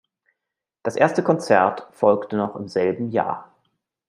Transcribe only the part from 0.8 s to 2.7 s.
Das erste Konzert folgte noch im